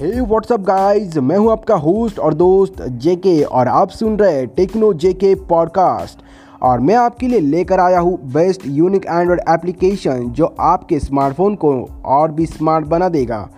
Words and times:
हे 0.00 0.20
WhatsApp 0.20 0.60
guys 0.60 1.16
मैं 1.16 1.36
हूँ 1.36 1.50
आपका 1.52 1.74
होस्ट 1.74 2.18
और 2.18 2.34
दोस्त 2.34 2.80
जेके 2.82 3.42
और 3.42 3.68
आप 3.68 3.90
सुन 3.90 4.16
रहे 4.18 4.36
हैं 4.36 4.46
टेक्नो 4.48 4.92
जेके 4.94 5.34
पॉडकास्ट 5.48 6.22
और 6.62 6.80
मैं 6.80 6.94
आपके 6.94 7.28
लिए 7.28 7.40
लेकर 7.40 7.80
आया 7.80 7.98
हूँ 8.00 8.16
बेस्ट 8.32 8.62
यूनिक 8.66 9.06
एंड्रॉयड 9.06 9.40
एप्लीकेशन 9.48 10.28
जो 10.30 10.54
आपके 10.60 10.98
स्मार्टफ़ोन 10.98 11.54
को 11.54 11.72
और 12.04 12.32
भी 12.32 12.46
स्मार्ट 12.46 12.86
बना 12.86 13.08
देगा। 13.08 13.48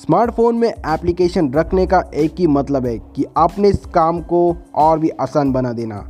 स्मार्टफ़ोन 0.00 0.56
में 0.56 0.68
एप्लीकेशन 0.68 1.52
रखने 1.52 1.86
का 1.86 2.02
एक 2.14 2.34
ही 2.38 2.46
मतलब 2.46 2.86
है 2.86 2.98
कि 3.16 3.24
अपने 3.36 3.68
इस 3.68 3.86
काम 3.94 4.20
को 4.22 4.56
और 4.74 4.98
भी 4.98 5.08
आसान 5.20 5.52
बना 5.52 5.72
देना। 5.72 6.06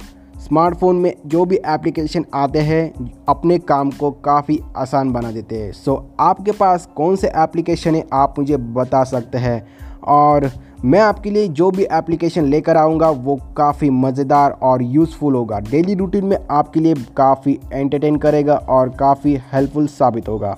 स्मार्टफ़ोन 0.46 0.96
में 0.96 1.12
जो 1.26 1.44
भी 1.44 1.56
एप्लीकेशन 1.66 2.24
आते 2.34 2.58
हैं 2.58 2.82
अपने 3.28 3.58
काम 3.60 3.90
को 3.90 4.10
काफ़ी 4.24 4.58
आसान 4.76 5.10
बना 5.12 5.30
देते 5.30 5.56
हैं। 5.56 5.70
सो 5.72 5.94
आपके 6.20 6.52
पास 6.52 6.86
कौन 6.96 7.16
से 7.16 7.28
एप्लीकेशन 7.36 7.94
है 7.94 8.04
आप 8.14 8.34
मुझे 8.38 8.56
बता 8.56 9.02
सकते 9.04 9.38
हैं। 9.38 9.66
और 10.08 10.50
मैं 10.84 11.00
आपके 11.00 11.30
लिए 11.30 11.48
जो 11.50 11.70
भी 11.70 11.86
एप्लीकेशन 11.92 12.44
लेकर 12.44 12.76
आऊँगा 12.76 13.08
वो 13.10 13.36
काफ़ी 13.56 13.88
मज़ेदार 13.92 14.50
और 14.62 14.82
यूज़फुल 14.84 15.34
होगा। 15.34 15.58
डेली 15.60 15.94
रूटीन 15.94 16.24
में 16.24 16.36
आपके 16.50 16.80
लिए 16.80 16.94
काफ़ी 17.16 17.58
एंटरटेन 17.72 18.16
करेगा 18.16 18.56
और 18.56 18.88
काफ़ी 18.90 19.34
हेल्पफुल 19.52 19.86
साबित 19.88 20.28
होगा। 20.28 20.56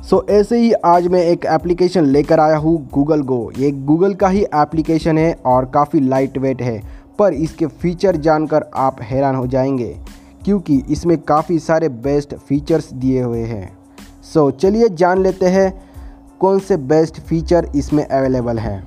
सो 0.00 0.16
so, 0.16 0.30
ऐसे 0.30 0.58
ही 0.58 0.72
आज 0.72 1.06
मैं 1.06 1.22
एक 1.22 1.44
एप्लीकेशन 1.46 2.04
लेकर 2.06 2.40
आया 2.40 2.56
हूँ 2.56 2.76
गूगल 2.94 3.20
गो 3.22 3.50
ये 3.58 3.70
गूगल 3.70 4.14
का 4.14 4.28
ही 4.28 4.42
एप्लीकेशन 4.44 5.18
है 5.18 5.32
और 5.46 5.70
काफ़ी 5.74 6.00
लाइट 6.00 6.38
वेट 6.38 6.62
है। 6.62 6.80
पर 7.18 7.32
इसके 7.32 7.66
फीचर 7.66 8.16
जानकर 8.16 8.64
आप 8.76 9.00
हैरान 9.02 9.36
हो 9.36 9.46
जाएँगे 9.46 9.96
क्योंकि 10.44 10.82
इसमें 10.90 11.16
काफ़ी 11.18 11.58
सारे 11.58 11.88
बेस्ट 11.88 12.34
फीचर्स 12.34 12.92
दिए 12.92 13.22
हुए 13.22 13.42
हैं। 13.42 13.78
सो 14.22 14.50
so, 14.50 14.56
चलिए 14.56 14.88
जान 14.88 15.22
लेते 15.22 15.46
हैं 15.46 15.72
कौन 16.40 16.58
से 16.58 16.76
बेस्ट 16.76 17.20
फीचर 17.20 17.70
इसमें 17.76 18.04
अवेलेबल 18.06 18.58
हैं। 18.58 18.80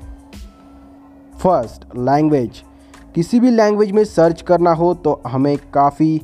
फ़र्स्ट 1.40 1.86
लैंग्वेज 1.98 2.64
किसी 3.16 3.40
भी 3.40 3.50
लैंग्वेज 3.50 3.92
में 3.92 4.04
सर्च 4.04 4.42
करना 4.42 4.72
हो 4.72 4.94
तो 4.94 5.22
हमें 5.28 5.58
काफ़ी 5.74 6.22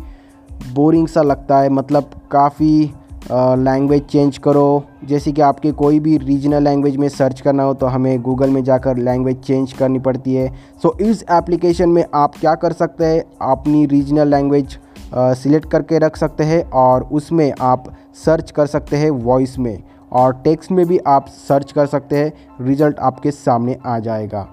बोरिंग 0.74 1.08
सा 1.08 1.22
लगता 1.22 1.60
है 1.60 1.70
मतलब 1.70 2.10
काफ़ी 2.32 2.94
लैंग्वेज 3.32 4.04
चेंज 4.04 4.38
करो। 4.38 4.84
जैसे 5.06 5.32
कि 5.32 5.42
आपके 5.42 5.72
कोई 5.74 6.00
भी 6.00 6.18
रीजनल 6.18 6.64
लैंग्वेज 6.64 6.96
में 6.98 7.08
सर्च 7.10 7.42
करना 7.42 7.64
हो 7.64 7.74
तो 7.74 7.86
हमें 7.88 8.22
गूगल 8.22 8.50
में 8.50 8.64
जाकर 8.64 8.98
लैंग्वेज 8.98 9.38
चेंज 9.38 9.74
करनी 9.74 10.00
पड़ती 10.00 10.34
है। 10.34 10.48
सो 10.84 10.90
so, 10.90 11.02
इस 11.02 11.24
एप्लीकेशन 11.32 11.90
में 11.90 12.04
आप 12.16 12.36
क्या 12.40 12.56
कर 12.56 12.74
सकते 12.74 13.06
हैं? 13.06 13.24
अपनी 13.44 13.86
रीजनल 13.86 14.28
लैंग्वेज 14.28 14.78
सिलेक्ट 15.16 15.70
करके 15.72 16.00
रख 16.00 16.18
सकते 16.18 16.44
हैं 16.44 16.64
और 16.72 17.04
उसमें 17.12 17.52
आप 17.62 17.92
सर्च 18.16 18.52
कर 18.52 18.66
सकते 18.68 18.98
हैं 18.98 19.10
वॉइस 19.12 19.58
में। 19.60 19.78
और 20.12 20.34
टेक्स्ट 20.44 20.72
में 20.72 20.86
भी 20.88 20.98
आप 21.08 21.28
सर्च 21.30 21.72
कर 21.72 21.86
सकते 21.86 22.18
हैं 22.18 22.66
रिज़ल्ट 22.66 23.00
आपके 23.00 23.32
सामने 23.32 23.78
आ 23.86 23.98
जाएगा। 24.00 24.48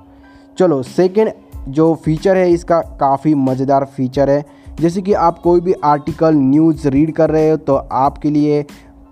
चलो 0.58 0.82
सेकेंड 0.82 1.30
जो 1.68 1.94
फीचर 1.94 2.36
है 2.36 2.50
इसका 2.50 2.80
काफ़ी 3.00 3.34
मज़ेदार 3.36 3.84
फीचर 3.86 4.30
है। 4.30 4.44
जैसे 4.80 5.02
कि 5.02 5.12
आप 5.12 5.38
कोई 5.38 5.60
भी 5.60 5.72
आर्टिकल 5.84 6.34
न्यूज़ 6.34 6.88
रीड 6.88 7.12
कर 7.12 7.30
रहे 7.30 7.50
हो 7.50 7.56
तो 7.56 7.74
आपके 7.74 8.30
लिए 8.30 8.64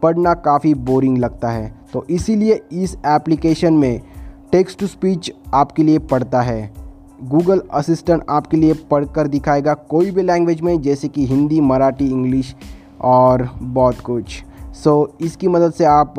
पढ़ना 0.02 0.34
काफ़ी 0.34 0.74
बोरिंग 0.74 1.18
लगता 1.18 1.50
है। 1.50 1.74
तो 1.92 2.04
इसीलिए 2.10 2.60
इस 2.72 2.96
एप्लीकेशन 3.06 3.74
में 3.74 4.00
टेक्स्ट 4.52 4.78
टू 4.78 4.86
स्पीच 4.86 5.32
आपके 5.54 5.82
लिए 5.82 5.98
पढ़ता 5.98 6.40
है। 6.40 6.70
गूगल 7.22 7.62
असिस्टेंट 7.72 8.22
आपके 8.30 8.56
लिए 8.56 8.74
पढ़कर 8.90 9.26
दिखाएगा 9.26 9.74
कोई 9.90 10.10
भी 10.10 10.22
लैंग्वेज 10.22 10.60
में 10.60 10.80
जैसे 10.82 11.08
कि 11.08 11.26
हिंदी 11.26 11.60
मराठी 11.60 12.06
इंग्लिश 12.06 12.54
और 13.00 13.48
बहुत 13.54 14.00
कुछ। 14.00 14.42
सो 14.74 15.04
so, 15.04 15.22
इसकी 15.22 15.48
मदद 15.48 15.72
से 15.72 15.84
आप 15.84 16.14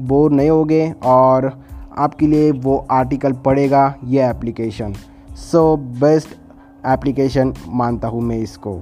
बोर 0.00 0.32
नहीं 0.32 0.50
होगे 0.50 0.92
और 1.04 1.52
आपके 1.98 2.26
लिए 2.26 2.50
वो 2.52 2.76
आर्टिकल 2.90 3.32
पढ़ेगा 3.44 3.94
ये 4.04 4.28
एप्लीकेशन। 4.30 4.94
सो 5.30 5.76
बेस्ट 5.76 6.36
एप्लीकेशन 6.86 7.54
मानता 7.68 8.08
हूँ 8.08 8.22
मैं 8.22 8.38
इसको। 8.38 8.80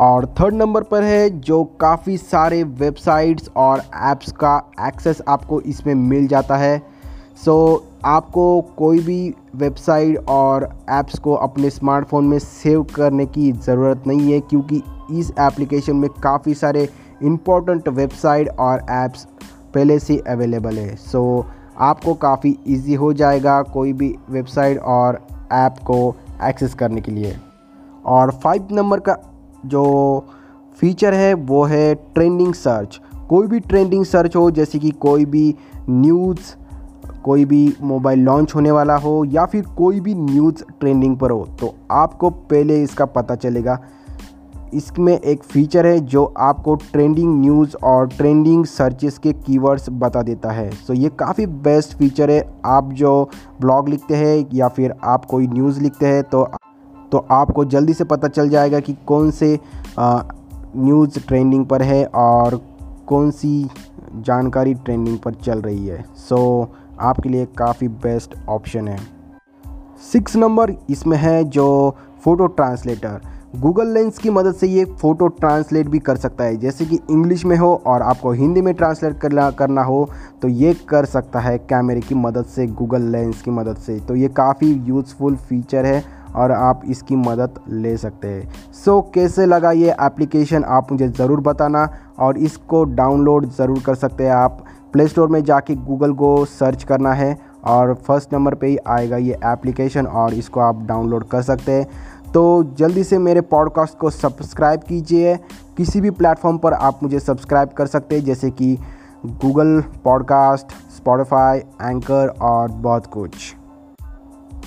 और 0.00 0.26
थर्ड 0.40 0.54
नंबर 0.54 0.82
पर 0.82 1.02
है 1.02 1.40
जो 1.40 1.62
काफ़ी 1.80 2.16
सारे 2.16 2.62
वेबसाइट्स 2.62 3.50
और 3.56 3.82
ऐप्स 3.94 4.32
का 4.32 4.56
एक्सेस 4.80 5.22
आपको 5.28 5.60
इसमें 5.60 5.94
मिल 5.94 6.26
जाता 6.26 6.56
है। 6.56 6.78
सो 7.44 7.54
so, 7.76 7.94
आपको 8.04 8.60
कोई 8.76 8.98
भी 8.98 9.34
वेबसाइट 9.56 10.28
और 10.28 10.68
ऐप्स 10.90 11.18
को 11.18 11.34
अपने 11.34 11.70
स्मार्टफ़ोन 11.70 12.24
में 12.24 12.38
सेव 12.38 12.82
करने 12.82 13.26
की 13.26 13.52
ज़रूरत 13.52 14.06
नहीं 14.06 14.32
है 14.32 14.40
क्योंकि 14.40 14.82
इस 15.10 15.30
एप्लीकेशन 15.30 15.96
में 15.96 16.08
काफ़ी 16.10 16.54
सारे 16.54 16.88
इम्पोर्टेंट 17.22 17.88
वेबसाइट 17.88 18.48
और 18.48 18.86
ऐप्स 18.90 19.26
पहले 19.74 19.98
से 19.98 20.16
अवेलेबल 20.28 20.78
है। 20.78 20.94
सो 20.96 21.40
so, 21.40 21.46
आपको 21.78 22.14
काफ़ी 22.14 22.58
इजी 22.66 22.94
हो 22.94 23.12
जाएगा 23.12 23.62
कोई 23.62 23.92
भी 23.92 24.14
वेबसाइट 24.30 24.78
और 24.78 25.26
ऐप 25.52 25.78
को 25.82 26.16
एक्सेस 26.48 26.74
करने 26.74 27.00
के 27.00 27.12
लिए। 27.12 27.36
और 28.06 28.30
फाइव 28.30 28.68
नंबर 28.72 29.00
का 29.00 29.16
जो 29.66 29.84
फीचर 30.78 31.14
है, 31.14 31.34
वो 31.34 31.62
है 31.64 31.94
ट्रेंडिंग 31.94 32.54
सर्च। 32.54 33.00
कोई 33.28 33.46
भी 33.46 33.60
ट्रेंडिंग 33.60 34.04
सर्च 34.04 34.36
हो, 34.36 34.50
जैसे 34.50 34.78
कि 34.78 34.90
कोई 34.90 35.24
भी 35.24 35.54
न्यूज़, 35.90 36.38
कोई 37.24 37.44
भी 37.44 37.76
मोबाइल 37.82 38.18
लॉन्च 38.18 38.54
होने 38.54 38.70
वाला 38.70 38.96
हो, 38.96 39.24
या 39.24 39.44
फिर 39.46 39.66
कोई 39.78 40.00
भी 40.00 40.14
न्यूज़ 40.14 40.62
ट्रेंडिंग 40.80 41.16
पर 41.16 41.30
हो 41.30 41.46
तो 41.60 41.74
आपको 41.90 42.30
पहले 42.30 42.82
इसका 42.82 43.04
पता 43.04 43.34
चलेगा। 43.34 43.78
इसमें 44.74 45.12
एक 45.12 45.42
फ़ीचर 45.42 45.86
है 45.86 45.98
जो 46.06 46.24
आपको 46.38 46.74
ट्रेंडिंग 46.92 47.40
न्यूज़ 47.40 47.76
और 47.84 48.08
ट्रेंडिंग 48.08 48.64
सर्चेस 48.64 49.18
के 49.18 49.32
कीवर्ड्स 49.32 49.88
बता 49.92 50.22
देता 50.22 50.50
है। 50.50 50.70
सो 50.70 50.92
so 50.92 50.98
ये 51.00 51.08
काफ़ी 51.18 51.46
बेस्ट 51.46 51.96
फीचर 51.98 52.30
है। 52.30 52.42
आप 52.66 52.92
जो 52.92 53.30
ब्लॉग 53.60 53.88
लिखते 53.88 54.16
हैं 54.16 54.46
या 54.54 54.68
फिर 54.68 54.94
आप 55.04 55.24
कोई 55.24 55.46
न्यूज़ 55.48 55.80
लिखते 55.80 56.06
हैं 56.06 56.22
तो 56.24 56.46
तो 57.12 57.18
आपको 57.30 57.64
जल्दी 57.64 57.94
से 57.94 58.04
पता 58.04 58.28
चल 58.28 58.48
जाएगा 58.48 58.80
कि 58.80 58.96
कौन 59.06 59.30
से 59.30 59.58
न्यूज़ 59.98 61.18
ट्रेंडिंग 61.26 61.66
पर 61.66 61.82
है 61.82 62.04
और 62.06 62.60
कौन 63.06 63.30
सी 63.30 63.68
जानकारी 64.16 64.74
ट्रेंडिंग 64.74 65.18
पर 65.18 65.34
चल 65.34 65.60
रही 65.60 65.86
है। 65.86 66.04
सो 66.18 66.36
so, 66.36 67.00
आपके 67.00 67.28
लिए 67.28 67.46
काफ़ी 67.58 67.88
बेस्ट 67.88 68.34
ऑप्शन 68.48 68.88
है। 68.88 68.98
सिक्स 70.12 70.36
नंबर 70.36 70.72
इसमें 70.90 71.16
है 71.16 71.42
जो 71.44 71.66
फ़ोटो 72.24 72.46
ट्रांसलेटर 72.48 73.20
गूगल 73.54 73.88
लेंस 73.88 74.16
की 74.18 74.30
मदद 74.30 74.54
से 74.54 74.66
ये 74.66 74.84
फ़ोटो 75.00 75.26
ट्रांसलेट 75.30 75.88
भी 75.88 75.98
कर 75.98 76.16
सकता 76.16 76.44
है। 76.44 76.56
जैसे 76.56 76.84
कि 76.84 76.98
इंग्लिश 77.10 77.44
में 77.44 77.56
हो 77.56 77.74
और 77.86 78.02
आपको 78.02 78.32
हिंदी 78.32 78.60
में 78.62 78.72
ट्रांसलेट 78.74 79.18
करना 79.20 79.50
करना 79.50 79.82
हो 79.82 80.08
तो 80.42 80.48
ये 80.48 80.72
कर 80.88 81.04
सकता 81.04 81.40
है 81.40 81.56
कैमरे 81.60 82.00
की 82.00 82.14
मदद 82.16 82.44
से 82.46 82.66
गूगल 82.68 83.02
लेंस 83.12 83.42
की 83.42 83.50
मदद 83.50 83.76
से। 83.76 83.98
तो 83.98 84.16
ये 84.16 84.28
काफ़ी 84.30 84.72
यूज़फुल 84.86 85.36
फीचर 85.38 85.86
है 85.86 86.02
और 86.34 86.52
आप 86.52 86.82
इसकी 86.86 87.16
मदद 87.16 87.60
ले 87.68 87.96
सकते 87.96 88.28
हैं। 88.28 88.72
सो 88.74 88.98
so, 88.98 89.14
कैसे 89.14 89.46
लगा 89.46 89.70
ये 89.72 89.94
एप्लीकेशन 90.02 90.64
आप 90.66 90.92
मुझे 90.92 91.08
ज़रूर 91.08 91.40
बताना 91.42 91.88
और 92.18 92.38
इसको 92.40 92.84
डाउनलोड 92.84 93.48
ज़रूर 93.50 93.82
कर 93.86 93.94
सकते 93.94 94.24
हैं 94.24 94.32
आप। 94.32 94.64
प्ले 94.92 95.06
स्टोर 95.08 95.28
में 95.28 95.42
जाके 95.44 95.74
गूगल 95.76 96.12
को 96.14 96.44
सर्च 96.46 96.82
करना 96.84 97.12
है 97.12 97.36
और 97.66 97.94
फ़र्स्ट 98.06 98.34
नंबर 98.34 98.54
पे 98.54 98.66
ही 98.66 98.76
आएगा 98.86 99.16
ये 99.18 99.38
एप्लीकेशन 99.44 100.06
और 100.06 100.34
इसको 100.34 100.60
आप 100.60 100.82
डाउनलोड 100.86 101.24
कर 101.28 101.42
सकते 101.42 101.72
हैं। 101.72 101.86
तो 102.34 102.62
जल्दी 102.78 103.04
से 103.04 103.18
मेरे 103.18 103.40
पॉडकास्ट 103.40 103.98
को 103.98 104.10
सब्सक्राइब 104.10 104.80
कीजिए। 104.80 105.36
किसी 105.76 106.00
भी 106.00 106.10
प्लेटफॉर्म 106.10 106.58
पर 106.58 106.72
आप 106.72 107.02
मुझे 107.02 107.20
सब्सक्राइब 107.20 107.68
कर 107.68 107.86
सकते 107.86 108.16
हैं, 108.16 108.24
जैसे 108.24 108.50
कि 108.50 108.78
गूगल 109.26 109.80
पॉडकास्ट 110.04 110.72
स्पॉटिफाई 110.96 111.58
एंकर 111.58 112.28
और 112.28 112.70
बहुत 112.70 113.06
कुछ। 113.06 113.54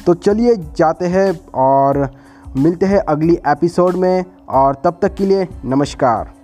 तो 0.06 0.14
चलिए 0.14 0.56
जाते 0.56 1.08
हैं 1.08 1.40
और 1.56 2.10
मिलते 2.58 2.86
हैं 2.86 3.00
अगली 3.00 3.38
एपिसोड 3.48 3.96
में, 3.96 4.26
और 4.50 4.82
तब 4.84 5.00
तक 5.02 5.16
के 5.16 5.26
लिए 5.26 5.48
नमस्कार। 5.66 6.37